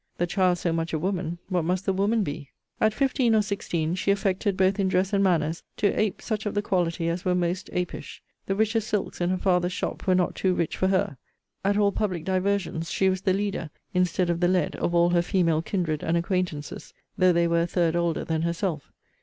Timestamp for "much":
0.73-0.93